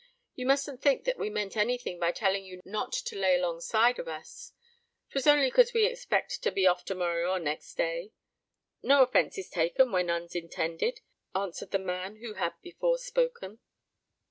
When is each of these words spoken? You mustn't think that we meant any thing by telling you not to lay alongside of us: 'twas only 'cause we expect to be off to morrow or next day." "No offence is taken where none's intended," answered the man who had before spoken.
You 0.33 0.47
mustn't 0.47 0.81
think 0.81 1.03
that 1.03 1.19
we 1.19 1.29
meant 1.29 1.55
any 1.55 1.77
thing 1.77 1.99
by 1.99 2.11
telling 2.11 2.43
you 2.43 2.59
not 2.65 2.91
to 2.91 3.15
lay 3.15 3.35
alongside 3.35 3.99
of 3.99 4.07
us: 4.07 4.51
'twas 5.11 5.27
only 5.27 5.51
'cause 5.51 5.73
we 5.75 5.85
expect 5.85 6.41
to 6.41 6.51
be 6.51 6.65
off 6.65 6.83
to 6.85 6.95
morrow 6.95 7.29
or 7.29 7.37
next 7.37 7.75
day." 7.75 8.11
"No 8.81 9.03
offence 9.03 9.37
is 9.37 9.51
taken 9.51 9.91
where 9.91 10.01
none's 10.01 10.33
intended," 10.33 11.01
answered 11.35 11.69
the 11.69 11.77
man 11.77 12.15
who 12.15 12.33
had 12.33 12.53
before 12.63 12.97
spoken. 12.97 13.59